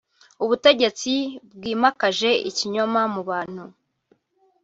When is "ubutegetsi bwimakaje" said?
0.43-2.29